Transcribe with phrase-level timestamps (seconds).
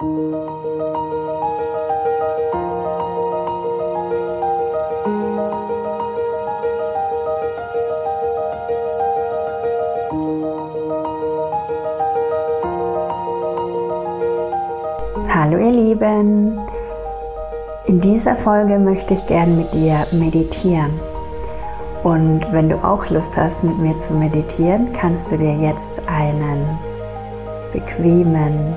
[0.00, 0.10] Hallo
[15.58, 16.60] ihr Lieben,
[17.86, 21.00] in dieser Folge möchte ich gern mit dir meditieren.
[22.04, 26.78] Und wenn du auch Lust hast, mit mir zu meditieren, kannst du dir jetzt einen
[27.72, 28.76] bequemen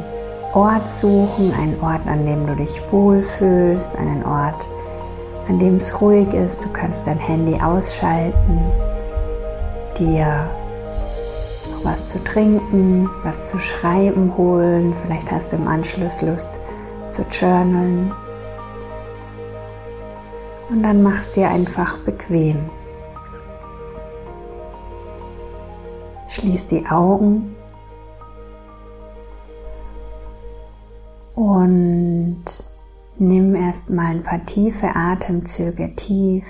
[0.54, 4.68] Ort suchen, einen Ort, an dem du dich wohlfühlst, einen Ort,
[5.48, 6.66] an dem es ruhig ist.
[6.66, 8.60] Du kannst dein Handy ausschalten,
[9.98, 10.50] dir
[11.84, 14.94] was zu trinken, was zu schreiben holen.
[15.06, 16.60] Vielleicht hast du im Anschluss Lust
[17.12, 18.12] zu journalen
[20.70, 22.70] und dann machst dir einfach bequem.
[26.28, 27.56] Schließ die Augen
[31.42, 32.46] und
[33.18, 36.46] nimm erstmal ein paar tiefe Atemzüge tief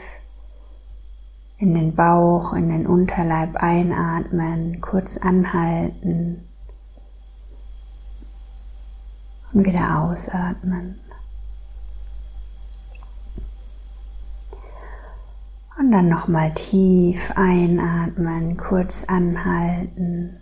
[1.59, 6.45] in den Bauch, in den Unterleib einatmen, kurz anhalten
[9.53, 10.99] und wieder ausatmen.
[15.79, 20.40] Und dann nochmal tief einatmen, kurz anhalten.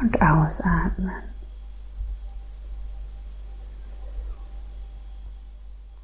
[0.00, 1.10] Und ausatmen.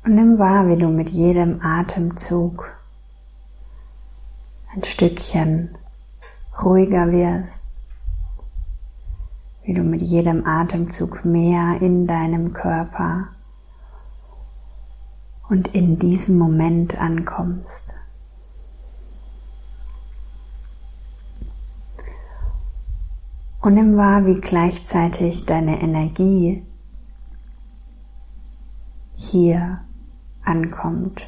[0.05, 2.69] Und nimm wahr, wie du mit jedem Atemzug
[4.75, 5.77] ein Stückchen
[6.63, 7.63] ruhiger wirst,
[9.63, 13.29] wie du mit jedem Atemzug mehr in deinem Körper
[15.48, 17.92] und in diesem Moment ankommst.
[23.63, 26.65] Und nimm wahr, wie gleichzeitig deine Energie
[29.15, 29.79] hier
[30.45, 31.27] ankommt,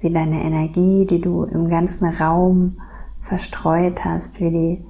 [0.00, 2.78] wie deine Energie, die du im ganzen Raum
[3.20, 4.84] verstreut hast, wie die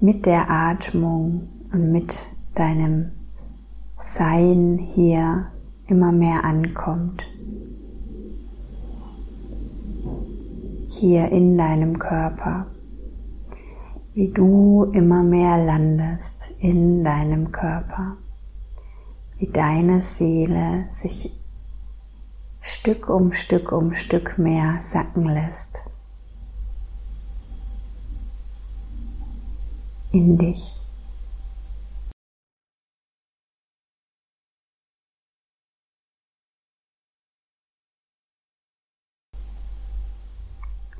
[0.00, 3.12] mit der Atmung und mit deinem
[4.00, 5.46] Sein hier
[5.86, 7.22] immer mehr ankommt.
[10.98, 12.66] hier in deinem Körper,
[14.14, 18.16] wie du immer mehr landest in deinem Körper,
[19.38, 21.36] wie deine Seele sich
[22.60, 25.82] Stück um Stück um Stück mehr sacken lässt
[30.12, 30.72] in dich.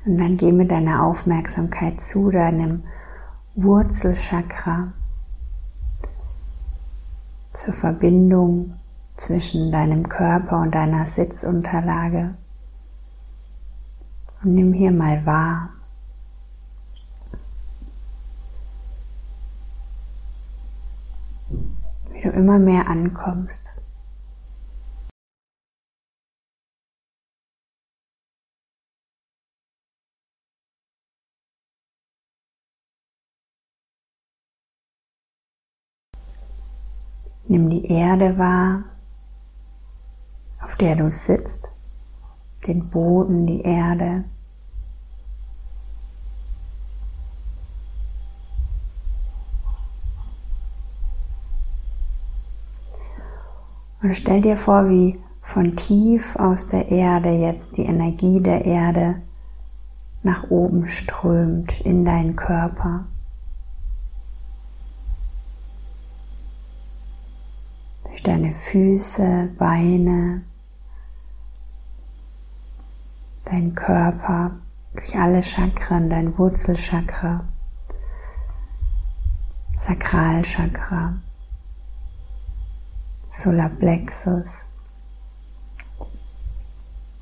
[0.05, 2.83] Und dann geh mit deiner Aufmerksamkeit zu deinem
[3.57, 4.91] Wurzelchakra,
[7.53, 8.73] zur Verbindung
[9.15, 12.35] zwischen deinem Körper und deiner Sitzunterlage.
[14.43, 15.69] Und nimm hier mal wahr,
[22.11, 23.73] wie du immer mehr ankommst.
[37.47, 38.83] Nimm die Erde wahr,
[40.63, 41.69] auf der du sitzt,
[42.65, 44.23] den Boden, die Erde.
[54.01, 59.21] Und stell dir vor, wie von tief aus der Erde jetzt die Energie der Erde
[60.23, 63.05] nach oben strömt in deinen Körper.
[68.25, 70.41] Deine Füße, Beine,
[73.45, 74.51] dein Körper,
[74.93, 77.45] durch alle Chakren, dein Wurzelchakra,
[79.75, 81.17] Sakralchakra,
[83.31, 84.65] Solarplexus,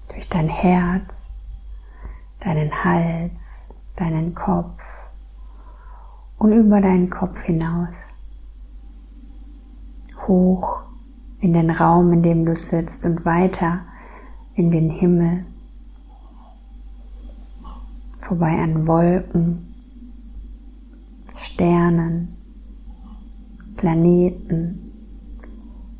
[0.09, 1.31] durch dein Herz,
[2.39, 3.65] deinen Hals,
[3.97, 5.11] deinen Kopf
[6.38, 8.09] und über deinen Kopf hinaus.
[10.27, 10.92] Hoch
[11.43, 13.81] in den Raum, in dem du sitzt und weiter
[14.55, 15.45] in den Himmel,
[18.21, 19.73] vorbei an Wolken,
[21.35, 22.37] Sternen,
[23.75, 24.93] Planeten,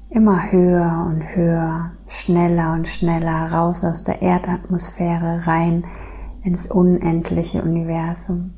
[0.10, 5.84] immer höher und höher, schneller und schneller raus aus der Erdatmosphäre rein
[6.44, 8.54] ins unendliche Universum.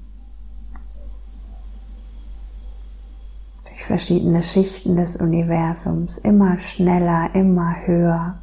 [3.76, 8.38] Durch verschiedene Schichten des Universums, immer schneller, immer höher,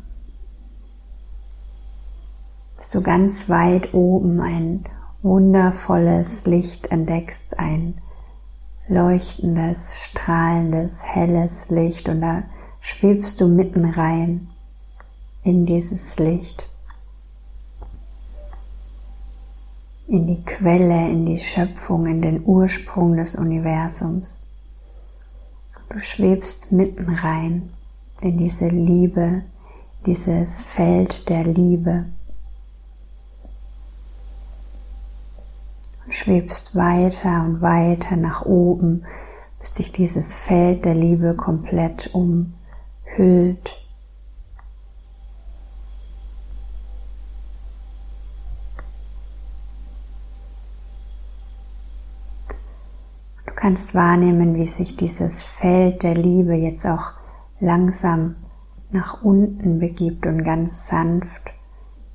[2.77, 4.85] bis du ganz weit oben ein
[5.23, 7.95] wundervolles Licht entdeckst, ein
[8.89, 12.11] leuchtendes, strahlendes, helles Licht.
[12.11, 12.43] Und da
[12.81, 14.49] schwebst du mitten rein
[15.45, 16.69] in dieses Licht,
[20.09, 24.37] in die Quelle, in die Schöpfung, in den Ursprung des Universums.
[25.93, 27.69] Du schwebst mitten rein
[28.23, 29.43] in diese Liebe,
[30.07, 32.07] dieses Feld der Liebe.
[36.07, 39.05] Du schwebst weiter und weiter nach oben,
[39.61, 43.82] bis sich dieses Feld der Liebe komplett umhüllt.
[53.63, 57.13] Kannst wahrnehmen, wie sich dieses Feld der Liebe jetzt auch
[57.61, 58.35] langsam
[58.91, 61.53] nach unten begibt und ganz sanft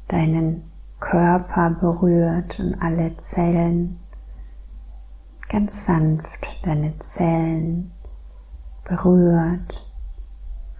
[0.10, 3.98] deinen Körper berührt und alle Zellen,
[5.48, 7.94] ganz sanft deine Zellen
[8.84, 9.90] berührt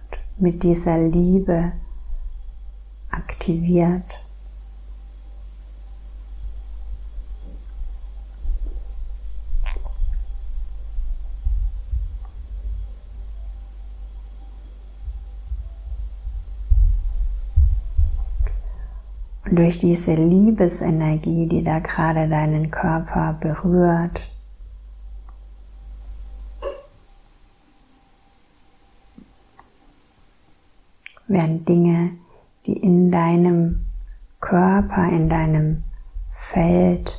[0.02, 1.72] und mit dieser Liebe
[3.10, 4.27] aktiviert.
[19.48, 24.30] Und durch diese Liebesenergie, die da gerade deinen Körper berührt,
[31.28, 32.12] werden Dinge,
[32.66, 33.86] die in deinem
[34.40, 35.84] Körper, in deinem
[36.34, 37.18] Feld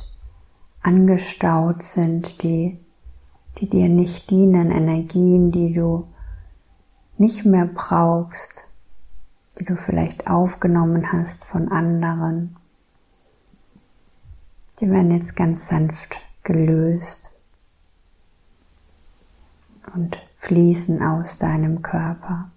[0.82, 2.78] angestaut sind, die,
[3.58, 6.06] die dir nicht dienen, Energien, die du
[7.18, 8.69] nicht mehr brauchst,
[9.60, 12.56] die du vielleicht aufgenommen hast von anderen.
[14.80, 17.34] Die werden jetzt ganz sanft gelöst
[19.94, 22.50] und fließen aus deinem Körper.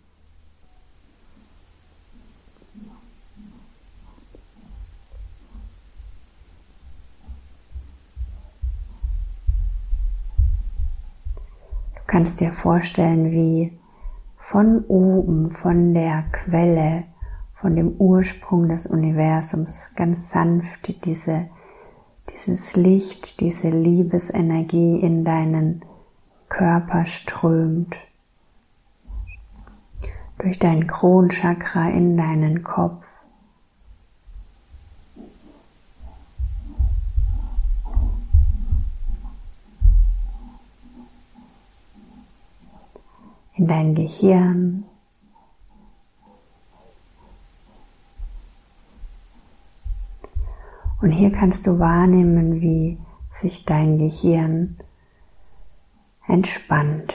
[11.95, 13.77] Du kannst dir vorstellen, wie
[14.44, 17.06] von oben, von der Quelle,
[17.54, 21.48] von dem Ursprung des Universums ganz sanft diese,
[22.30, 25.86] dieses Licht, diese Liebesenergie in deinen
[26.50, 27.95] Körper strömt,
[30.40, 33.25] durch dein Kronchakra in deinen Kopf.
[43.55, 44.85] In dein Gehirn.
[51.01, 52.97] Und hier kannst du wahrnehmen, wie
[53.29, 54.77] sich dein Gehirn
[56.27, 57.13] entspannt.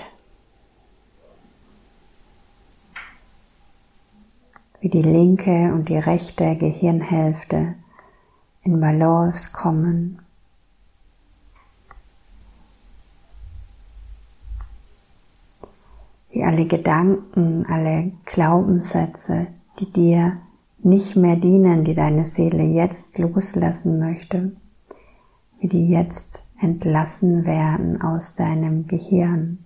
[4.81, 7.75] Wie die linke und die rechte Gehirnhälfte
[8.63, 10.21] in Balance kommen.
[16.49, 20.39] Alle Gedanken, alle Glaubenssätze, die dir
[20.79, 24.53] nicht mehr dienen, die deine Seele jetzt loslassen möchte,
[25.61, 29.59] wie die jetzt entlassen werden aus deinem Gehirn.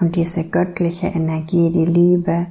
[0.00, 2.48] Und diese göttliche Energie, die Liebe,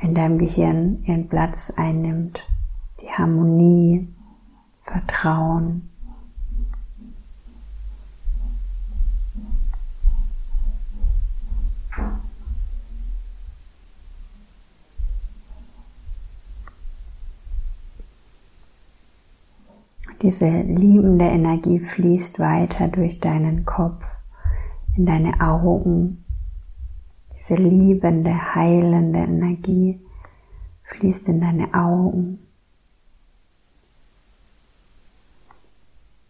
[0.00, 2.40] in deinem Gehirn ihren Platz einnimmt.
[3.00, 4.08] Die Harmonie,
[4.84, 5.88] Vertrauen.
[20.22, 24.22] Diese liebende Energie fließt weiter durch deinen Kopf,
[24.96, 26.24] in deine Augen,
[27.38, 30.00] diese liebende, heilende Energie
[30.82, 32.40] fließt in deine Augen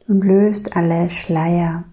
[0.06, 1.84] und löst alle Schleier.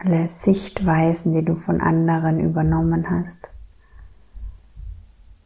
[0.00, 3.50] Alle Sichtweisen, die du von anderen übernommen hast.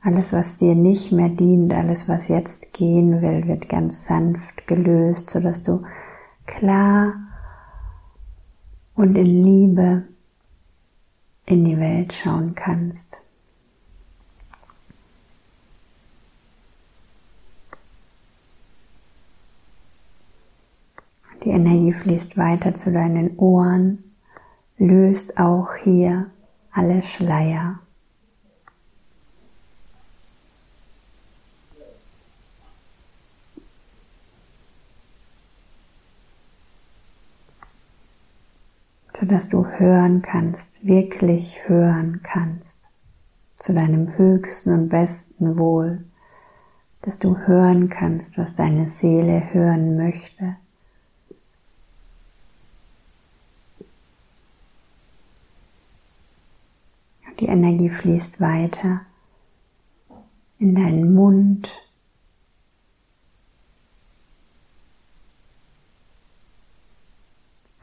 [0.03, 5.31] Alles, was dir nicht mehr dient, alles, was jetzt gehen will, wird ganz sanft gelöst,
[5.31, 5.85] sodass du
[6.47, 7.14] klar
[8.95, 10.04] und in Liebe
[11.47, 13.21] in die Welt schauen kannst.
[21.45, 24.04] Die Energie fließt weiter zu deinen Ohren,
[24.78, 26.31] löst auch hier
[26.71, 27.81] alle Schleier.
[39.23, 42.81] Sodass du hören kannst, wirklich hören kannst,
[43.57, 46.02] zu deinem höchsten und besten Wohl,
[47.02, 50.57] dass du hören kannst, was deine Seele hören möchte.
[57.38, 59.02] Die Energie fließt weiter
[60.59, 61.71] in deinen Mund,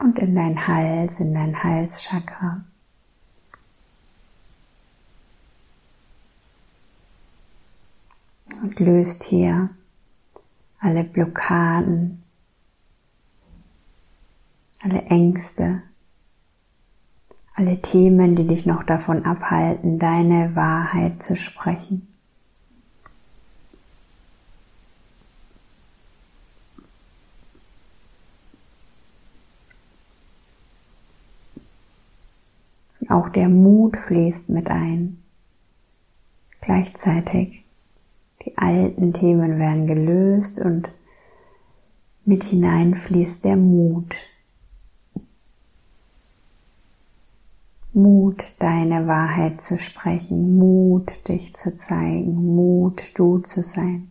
[0.00, 2.64] und in dein Hals, in dein Halschakra.
[8.62, 9.70] Und löst hier
[10.80, 12.22] alle Blockaden,
[14.82, 15.82] alle Ängste,
[17.54, 22.09] alle Themen, die dich noch davon abhalten, deine Wahrheit zu sprechen.
[33.20, 35.22] Auch der Mut fließt mit ein.
[36.62, 37.66] Gleichzeitig
[38.46, 40.90] die alten Themen werden gelöst und
[42.24, 44.16] mit hinein fließt der Mut.
[47.92, 54.09] Mut, deine Wahrheit zu sprechen, Mut, dich zu zeigen, Mut, du zu sein.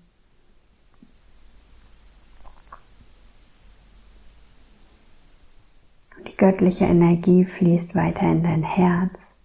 [6.39, 9.37] Göttliche Energie fließt weiter in dein Herz.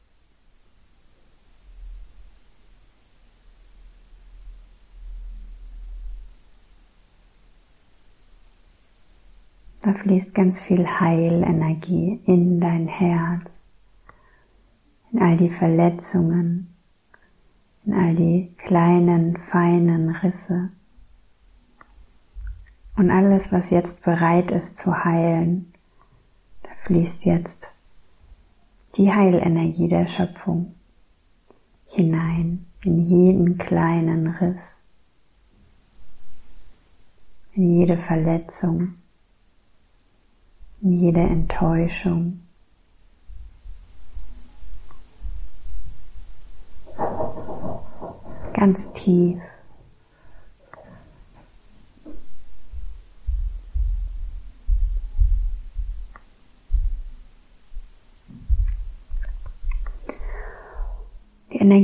[9.82, 13.70] Da fließt ganz viel Heilenergie in dein Herz,
[15.12, 16.74] in all die Verletzungen,
[17.84, 20.70] in all die kleinen, feinen Risse
[22.96, 25.73] und alles, was jetzt bereit ist zu heilen
[26.84, 27.72] fließt jetzt
[28.96, 30.74] die Heilenergie der Schöpfung
[31.86, 34.82] hinein in jeden kleinen Riss,
[37.54, 38.94] in jede Verletzung,
[40.82, 42.40] in jede Enttäuschung.
[48.52, 49.40] Ganz tief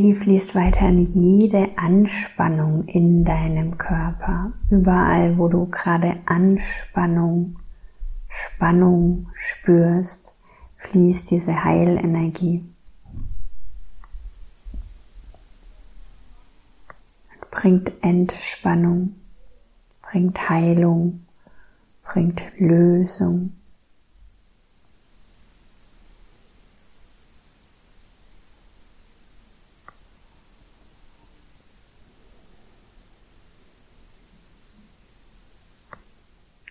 [0.01, 4.53] Energie fließt weiter in jede Anspannung in deinem Körper.
[4.71, 7.59] Überall, wo du gerade Anspannung,
[8.27, 10.35] Spannung spürst,
[10.79, 12.65] fließt diese Heilenergie.
[17.51, 19.17] Bringt Entspannung,
[20.01, 21.27] bringt Heilung,
[22.05, 23.53] bringt Lösung.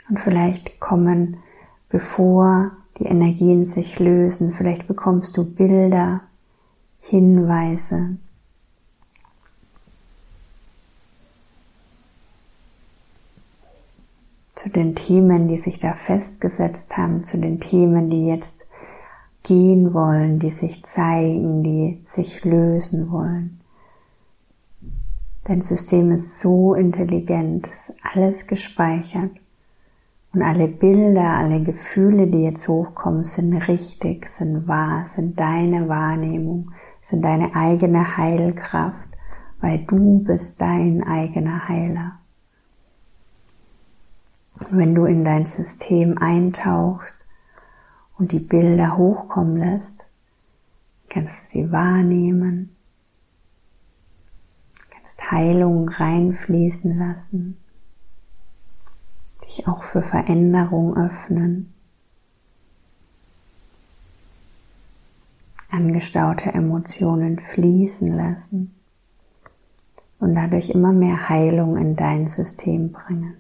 [0.10, 1.38] Und vielleicht kommen,
[1.90, 6.22] bevor die Energien sich lösen, vielleicht bekommst du Bilder,
[7.00, 8.18] Hinweise.
[14.60, 18.66] zu den Themen, die sich da festgesetzt haben, zu den Themen, die jetzt
[19.44, 23.62] gehen wollen, die sich zeigen, die sich lösen wollen.
[25.46, 29.32] Dein System ist so intelligent, ist alles gespeichert.
[30.32, 36.72] Und alle Bilder, alle Gefühle, die jetzt hochkommen, sind richtig, sind wahr, sind deine Wahrnehmung,
[37.02, 39.10] sind deine eigene Heilkraft,
[39.60, 42.20] weil du bist dein eigener Heiler.
[44.60, 47.18] Und wenn du in dein System eintauchst
[48.18, 50.06] und die Bilder hochkommen lässt,
[51.10, 52.76] kannst du sie wahrnehmen,
[54.92, 57.58] kannst Heilung reinfließen lassen
[59.50, 61.74] dich auch für Veränderung öffnen.
[65.72, 68.76] Angestaute Emotionen fließen lassen
[70.20, 73.38] und dadurch immer mehr Heilung in dein System bringen.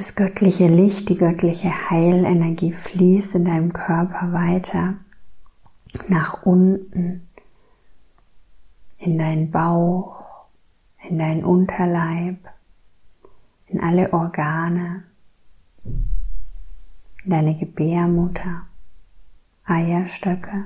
[0.00, 4.94] Das göttliche Licht, die göttliche Heilenergie fließt in deinem Körper weiter
[6.08, 7.28] nach unten,
[8.96, 10.24] in deinen Bauch,
[11.06, 12.38] in deinen Unterleib,
[13.66, 15.04] in alle Organe,
[15.84, 18.62] in deine Gebärmutter,
[19.66, 20.64] Eierstöcke.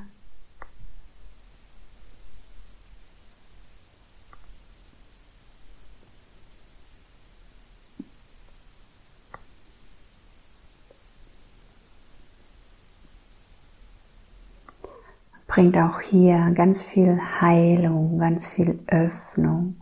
[15.54, 19.76] Bringt auch hier ganz viel Heilung, ganz viel Öffnung.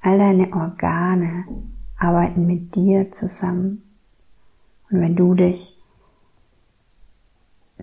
[0.00, 1.44] All deine Organe
[1.98, 3.82] arbeiten mit dir zusammen.
[4.88, 5.76] Und wenn du dich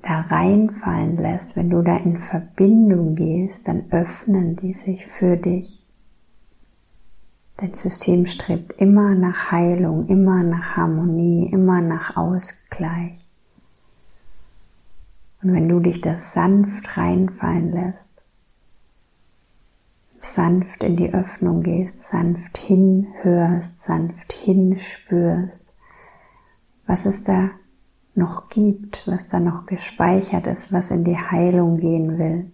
[0.01, 5.85] da reinfallen lässt, wenn du da in Verbindung gehst, dann öffnen die sich für dich.
[7.57, 13.22] Dein System strebt immer nach Heilung, immer nach Harmonie, immer nach Ausgleich.
[15.43, 18.09] Und wenn du dich da sanft reinfallen lässt,
[20.15, 25.65] sanft in die Öffnung gehst, sanft hinhörst, sanft hinspürst,
[26.87, 27.49] was es da
[28.15, 32.51] noch gibt, was da noch gespeichert ist, was in die Heilung gehen will,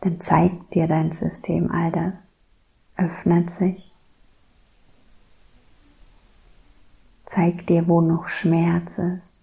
[0.00, 2.30] dann zeigt dir dein System all das,
[2.96, 3.92] öffnet sich,
[7.26, 9.33] zeigt dir, wo noch Schmerz ist,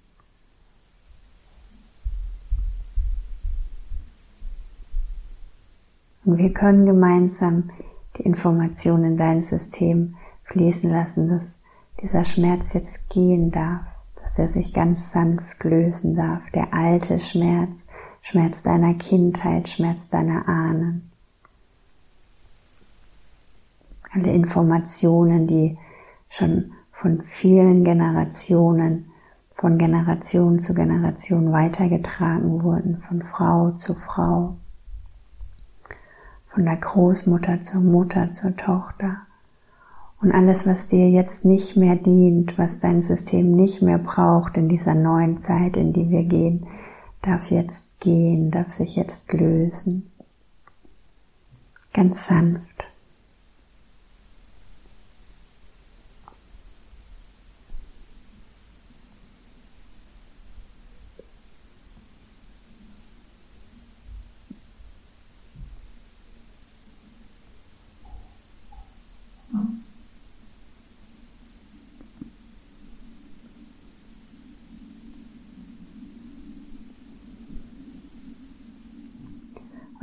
[6.23, 7.71] Und wir können gemeinsam
[8.17, 11.61] die Informationen in dein System fließen lassen, dass
[12.01, 13.81] dieser Schmerz jetzt gehen darf,
[14.21, 16.41] dass er sich ganz sanft lösen darf.
[16.53, 17.85] Der alte Schmerz,
[18.21, 21.11] Schmerz deiner Kindheit, Schmerz deiner Ahnen.
[24.13, 25.77] Alle Informationen, die
[26.29, 29.11] schon von vielen Generationen,
[29.55, 34.55] von Generation zu Generation weitergetragen wurden, von Frau zu Frau
[36.53, 39.17] von der Großmutter zur Mutter zur Tochter.
[40.21, 44.69] Und alles, was dir jetzt nicht mehr dient, was dein System nicht mehr braucht in
[44.69, 46.67] dieser neuen Zeit, in die wir gehen,
[47.21, 50.11] darf jetzt gehen, darf sich jetzt lösen.
[51.93, 52.90] Ganz sanft.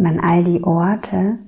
[0.09, 1.38] Und an all die Orte,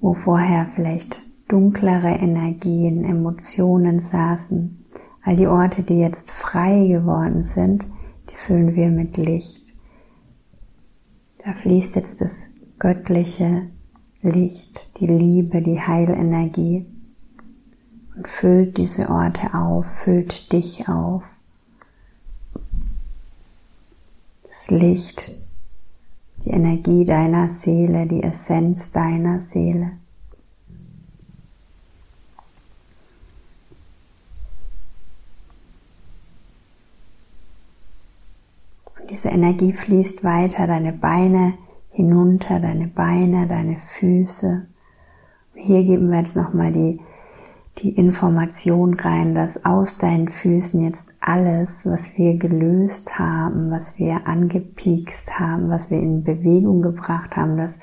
[0.00, 4.86] wo vorher vielleicht dunklere Energien, Emotionen saßen,
[5.22, 7.86] all die Orte, die jetzt frei geworden sind,
[8.30, 9.62] die füllen wir mit Licht.
[11.44, 12.46] Da fließt jetzt das
[12.78, 13.66] göttliche
[14.22, 16.86] Licht, die Liebe, die Heilenergie
[18.16, 21.22] und füllt diese Orte auf, füllt dich auf.
[24.42, 25.45] Das Licht,
[26.46, 29.92] die Energie deiner Seele, die Essenz deiner Seele.
[38.98, 41.54] Und diese Energie fließt weiter, deine Beine
[41.90, 44.68] hinunter, deine Beine, deine Füße.
[45.54, 47.00] Und hier geben wir jetzt nochmal die
[47.78, 54.26] die Information rein, dass aus deinen Füßen jetzt alles, was wir gelöst haben, was wir
[54.26, 57.78] angepiekst haben, was wir in Bewegung gebracht haben, dass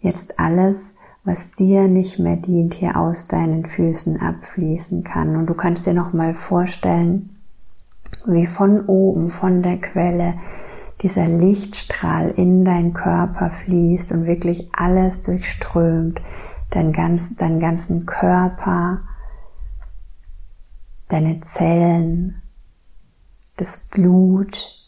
[0.00, 0.94] jetzt alles,
[1.24, 5.36] was dir nicht mehr dient, hier aus deinen Füßen abfließen kann.
[5.36, 7.30] Und du kannst dir nochmal vorstellen,
[8.24, 10.34] wie von oben, von der Quelle,
[11.02, 16.22] dieser Lichtstrahl in dein Körper fließt und wirklich alles durchströmt,
[16.70, 19.00] dein ganz, deinen ganzen Körper,
[21.08, 22.42] deine Zellen,
[23.56, 24.86] das Blut,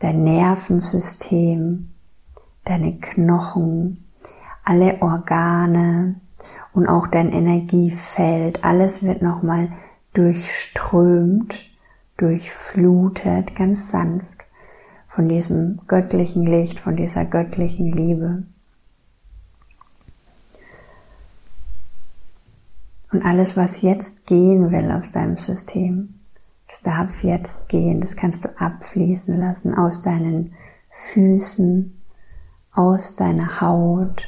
[0.00, 1.90] dein Nervensystem,
[2.64, 3.98] deine Knochen,
[4.64, 6.20] alle Organe
[6.72, 9.72] und auch dein Energiefeld, alles wird nochmal
[10.14, 11.64] durchströmt,
[12.16, 14.26] durchflutet, ganz sanft
[15.06, 18.44] von diesem göttlichen Licht, von dieser göttlichen Liebe.
[23.12, 26.14] Und alles, was jetzt gehen will aus deinem System,
[26.66, 28.00] das darf jetzt gehen.
[28.00, 30.54] Das kannst du abfließen lassen aus deinen
[30.88, 32.00] Füßen,
[32.72, 34.26] aus deiner Haut.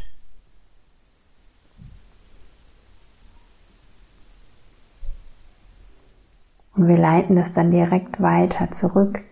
[6.76, 9.22] Und wir leiten das dann direkt weiter zurück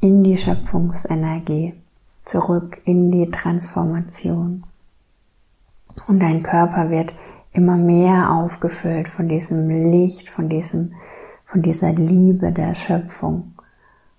[0.00, 1.74] in die Schöpfungsenergie,
[2.24, 4.64] zurück in die Transformation.
[6.06, 7.12] Und dein Körper wird
[7.52, 10.94] immer mehr aufgefüllt von diesem Licht, von diesem,
[11.44, 13.54] von dieser Liebe der Schöpfung.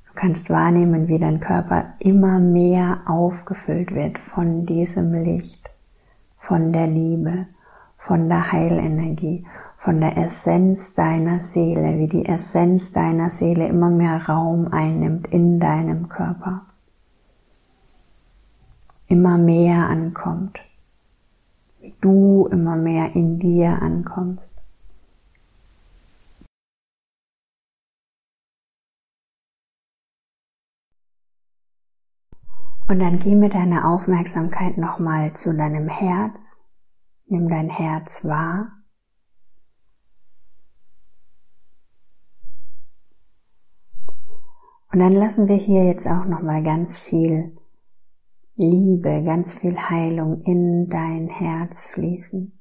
[0.08, 5.72] Du kannst wahrnehmen, wie dein Körper immer mehr aufgefüllt wird von diesem Licht,
[6.38, 7.48] von der Liebe,
[7.98, 9.46] von der Heilenergie,
[9.78, 15.60] von der Essenz deiner Seele, wie die Essenz deiner Seele immer mehr Raum einnimmt in
[15.60, 16.62] deinem Körper,
[19.08, 20.60] immer mehr ankommt
[22.02, 24.63] du immer mehr in dir ankommst.
[32.88, 36.62] Und dann geh mit deiner Aufmerksamkeit nochmal zu deinem Herz.
[37.26, 38.74] Nimm dein Herz wahr.
[44.91, 47.58] Und dann lassen wir hier jetzt auch nochmal ganz viel
[48.55, 52.55] Liebe, ganz viel Heilung in dein Herz fließen.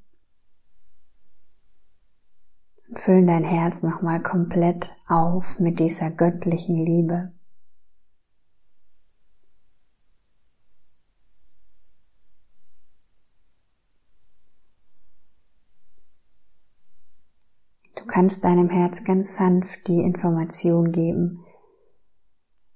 [2.95, 7.33] Füllen dein Herz nochmal komplett auf mit dieser göttlichen Liebe.
[17.97, 21.45] Du kannst deinem Herz ganz sanft die Information geben,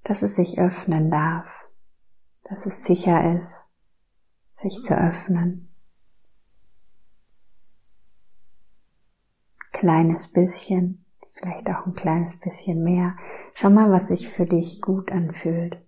[0.03, 1.66] dass es sich öffnen darf
[2.49, 3.65] dass es sicher ist,
[4.53, 5.69] sich zu öffnen.
[9.71, 13.15] Kleines bisschen, vielleicht auch ein kleines bisschen mehr.
[13.53, 15.83] Schau mal, was sich für dich gut anfühlt.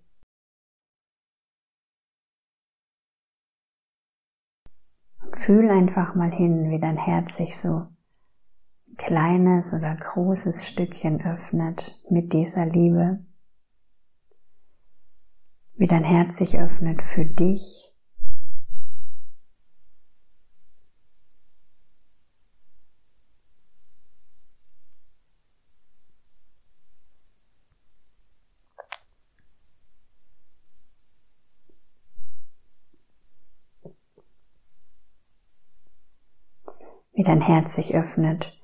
[5.32, 7.86] Fühl einfach mal hin, wie dein Herz sich so
[8.88, 13.24] ein kleines oder großes Stückchen öffnet mit dieser Liebe
[15.80, 17.86] wie dein Herz sich öffnet für dich.
[37.14, 38.60] Wie dein Herz sich öffnet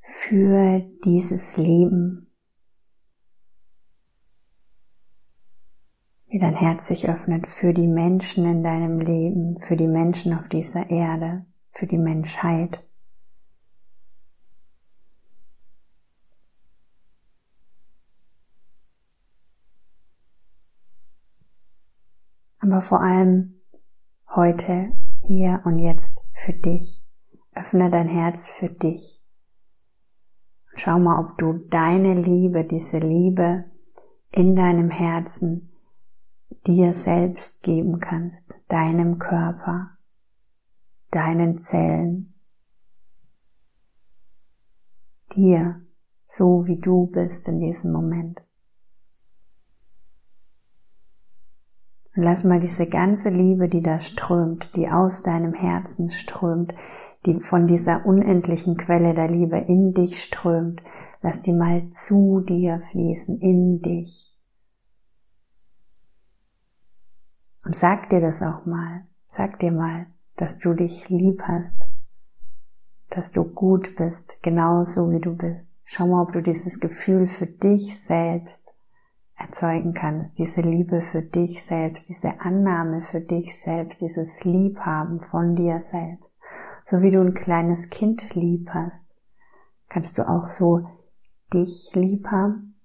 [0.00, 2.30] für dieses Leben,
[6.36, 10.48] wie dein Herz sich öffnet für die Menschen in deinem Leben, für die Menschen auf
[10.48, 12.86] dieser Erde, für die Menschheit.
[22.60, 23.62] Aber vor allem
[24.28, 27.02] heute, hier und jetzt für dich.
[27.54, 29.22] Öffne dein Herz für dich.
[30.74, 33.64] Schau mal, ob du deine Liebe, diese Liebe
[34.32, 35.72] in deinem Herzen
[36.66, 39.90] dir selbst geben kannst, deinem Körper,
[41.10, 42.34] deinen Zellen,
[45.34, 45.82] dir,
[46.26, 48.40] so wie du bist in diesem Moment.
[52.16, 56.72] Und lass mal diese ganze Liebe, die da strömt, die aus deinem Herzen strömt,
[57.26, 60.80] die von dieser unendlichen Quelle der Liebe in dich strömt,
[61.20, 64.35] lass die mal zu dir fließen, in dich.
[67.66, 69.02] Und sag dir das auch mal.
[69.26, 71.82] Sag dir mal, dass du dich lieb hast,
[73.10, 75.68] dass du gut bist, genauso wie du bist.
[75.82, 78.72] Schau mal, ob du dieses Gefühl für dich selbst
[79.34, 85.56] erzeugen kannst, diese Liebe für dich selbst, diese Annahme für dich selbst, dieses Liebhaben von
[85.56, 86.32] dir selbst.
[86.84, 89.04] So wie du ein kleines Kind lieb hast,
[89.88, 90.86] kannst du auch so
[91.52, 92.75] dich lieb haben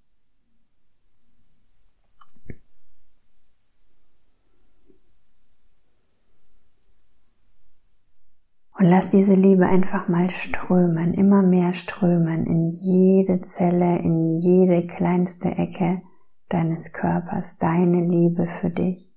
[8.82, 14.88] Und lass diese Liebe einfach mal strömen, immer mehr strömen in jede Zelle, in jede
[14.88, 16.02] kleinste Ecke
[16.48, 19.08] deines Körpers, deine Liebe für dich.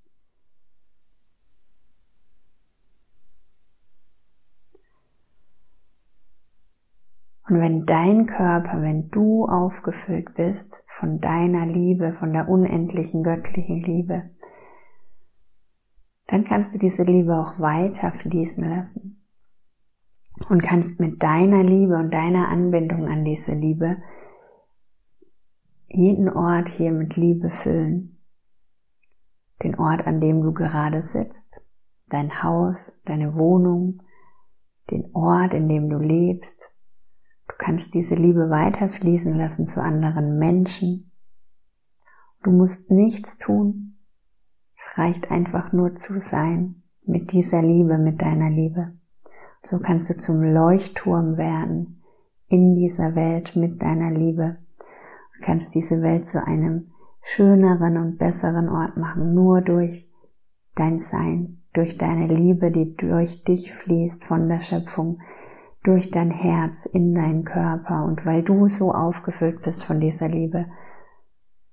[7.50, 13.82] Und wenn dein Körper, wenn du aufgefüllt bist von deiner Liebe, von der unendlichen göttlichen
[13.82, 14.30] Liebe,
[16.28, 19.25] dann kannst du diese Liebe auch weiter fließen lassen
[20.50, 23.98] und kannst mit deiner Liebe und deiner Anbindung an diese Liebe
[25.88, 28.18] jeden Ort hier mit Liebe füllen.
[29.64, 31.62] Den Ort, an dem du gerade sitzt,
[32.10, 34.02] dein Haus, deine Wohnung,
[34.92, 36.72] den Ort, in dem du lebst.
[37.48, 41.12] Du kannst diese Liebe weiterfließen lassen zu anderen Menschen.
[42.44, 43.98] Du musst nichts tun.
[44.76, 48.98] Es reicht einfach nur zu sein mit dieser Liebe, mit deiner Liebe.
[49.66, 52.04] So kannst du zum Leuchtturm werden
[52.48, 54.58] in dieser Welt mit deiner Liebe.
[54.78, 56.92] Du kannst diese Welt zu einem
[57.24, 60.08] schöneren und besseren Ort machen, nur durch
[60.76, 65.20] dein Sein, durch deine Liebe, die durch dich fließt von der Schöpfung,
[65.84, 70.68] durch dein Herz in deinen Körper und weil du so aufgefüllt bist von dieser Liebe,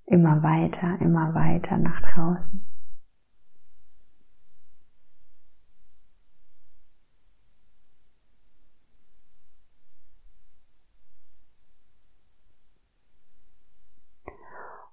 [0.06, 2.64] immer weiter, immer weiter nach draußen.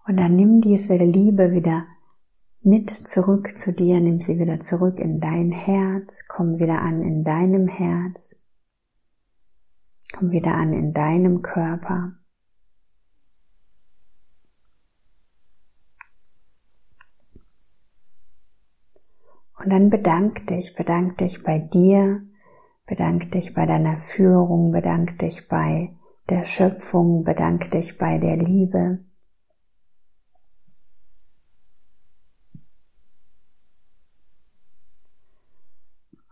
[0.09, 1.85] Und dann nimm diese Liebe wieder
[2.61, 7.23] mit zurück zu dir, nimm sie wieder zurück in dein Herz, komm wieder an in
[7.23, 8.35] deinem Herz,
[10.11, 12.13] komm wieder an in deinem Körper.
[19.59, 22.23] Und dann bedank dich, bedank dich bei dir,
[22.87, 25.95] bedank dich bei deiner Führung, bedank dich bei
[26.31, 29.07] der Schöpfung, bedank dich bei der Liebe.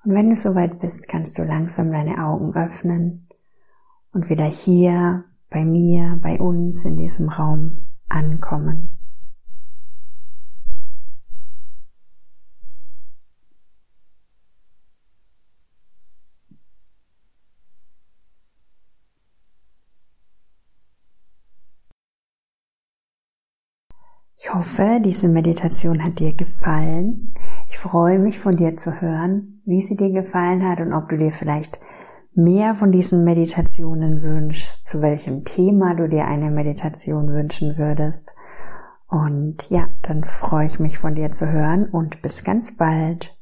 [0.08, 3.28] Und wenn du soweit bist, kannst du langsam deine Augen öffnen
[4.14, 8.98] und wieder hier bei mir, bei uns in diesem Raum ankommen.
[24.40, 27.34] Ich hoffe, diese Meditation hat dir gefallen.
[27.70, 31.18] Ich freue mich von dir zu hören, wie sie dir gefallen hat und ob du
[31.18, 31.80] dir vielleicht
[32.34, 38.34] mehr von diesen Meditationen wünschst, zu welchem Thema du dir eine Meditation wünschen würdest.
[39.10, 43.37] Und ja, dann freue ich mich von dir zu hören und bis ganz bald.